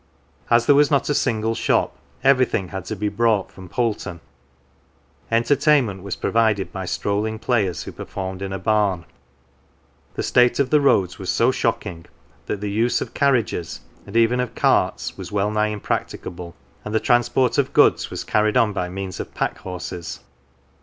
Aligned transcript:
As 0.49 0.65
there 0.65 0.73
was 0.73 0.89
not 0.89 1.09
a 1.09 1.13
single 1.13 1.53
shop, 1.53 1.95
everything 2.23 2.69
had 2.69 2.85
to 2.85 2.95
be 2.95 3.07
brought 3.07 3.51
from 3.51 3.69
Poulton. 3.69 4.19
Entertainment 5.29 6.01
was 6.01 6.15
provided 6.15 6.71
by 6.73 6.85
strolling 6.85 7.37
players 7.37 7.83
who 7.83 7.91
performed 7.91 8.41
in 8.41 8.51
a 8.51 8.57
barn. 8.57 9.05
The 10.15 10.23
state 10.23 10.57
of 10.57 10.71
the 10.71 10.81
roads 10.81 11.19
was 11.19 11.29
so 11.29 11.51
shocking 11.51 12.07
that 12.47 12.61
the 12.61 12.71
use 12.71 12.99
of 12.99 13.13
carriages, 13.13 13.81
and 14.07 14.17
even 14.17 14.39
of 14.39 14.55
carts, 14.55 15.19
was 15.19 15.31
wellnigh 15.31 15.67
impracticable, 15.67 16.55
and 16.83 16.95
the 16.95 16.99
transport 16.99 17.59
of 17.59 17.71
goods 17.71 18.09
was 18.09 18.23
carried 18.23 18.57
on 18.57 18.73
by 18.73 18.89
means 18.89 19.19
of 19.19 19.35
pack 19.35 19.59
horses. 19.59 20.21